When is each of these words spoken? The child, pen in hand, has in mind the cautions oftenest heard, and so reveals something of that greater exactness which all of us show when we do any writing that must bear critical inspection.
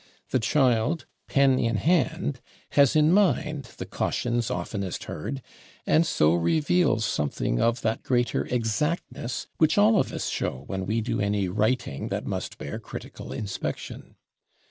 The 0.31 0.39
child, 0.39 1.05
pen 1.27 1.59
in 1.59 1.75
hand, 1.75 2.41
has 2.71 2.95
in 2.95 3.13
mind 3.13 3.65
the 3.77 3.85
cautions 3.85 4.49
oftenest 4.49 5.03
heard, 5.03 5.43
and 5.85 6.07
so 6.07 6.33
reveals 6.33 7.05
something 7.05 7.61
of 7.61 7.81
that 7.81 8.01
greater 8.01 8.43
exactness 8.45 9.45
which 9.59 9.77
all 9.77 9.99
of 9.99 10.11
us 10.11 10.27
show 10.27 10.63
when 10.65 10.87
we 10.87 11.01
do 11.01 11.21
any 11.21 11.47
writing 11.49 12.07
that 12.07 12.25
must 12.25 12.57
bear 12.57 12.79
critical 12.79 13.31
inspection. 13.31 14.15